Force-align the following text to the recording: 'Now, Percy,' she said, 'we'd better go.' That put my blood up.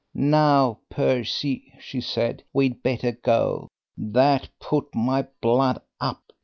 'Now, 0.15 0.79
Percy,' 0.89 1.73
she 1.79 2.01
said, 2.01 2.41
'we'd 2.55 2.81
better 2.81 3.11
go.' 3.11 3.67
That 3.95 4.49
put 4.59 4.95
my 4.95 5.27
blood 5.41 5.79
up. 5.99 6.23